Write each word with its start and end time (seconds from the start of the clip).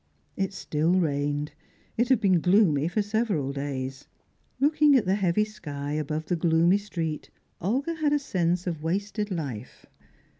It 0.35 0.51
still 0.51 0.95
rained; 0.99 1.51
it 1.95 2.09
had 2.09 2.19
been 2.19 2.41
gloomy 2.41 2.87
for 2.87 3.03
several 3.03 3.53
days. 3.53 4.07
Looking 4.59 4.95
at 4.95 5.05
the 5.05 5.13
heavy 5.13 5.45
sky 5.45 5.91
above 5.91 6.25
the 6.25 6.35
gloomy 6.35 6.79
street, 6.79 7.29
Olga 7.61 7.93
had 7.93 8.11
a 8.11 8.17
sense 8.17 8.65
of 8.65 8.81
wasted 8.81 9.29
life. 9.29 9.85